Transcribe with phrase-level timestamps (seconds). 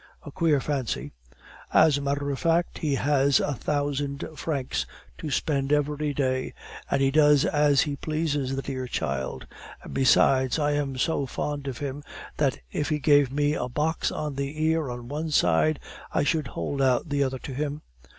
[0.23, 1.11] A queer fancy!
[1.71, 4.87] As a matter of fact, he has a thousand francs
[5.19, 6.55] to spend every day,
[6.89, 9.45] and he does as he pleases, the dear child.
[9.83, 12.01] And besides, I am so fond of him
[12.37, 15.79] that if he gave me a box on the ear on one side,
[16.11, 17.83] I should hold out the other to him!